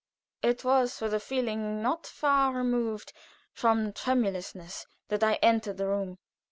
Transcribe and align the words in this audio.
It 0.41 0.63
was 0.63 0.99
with 0.99 1.13
a 1.13 1.19
feeling 1.19 1.83
not 1.83 2.07
far 2.07 2.53
removed 2.55 3.13
from 3.53 3.93
tremulousness 3.93 4.87
that 5.09 5.23
I 5.23 5.35
entered 5.43 5.77
the 5.77 5.85
room. 5.89 6.17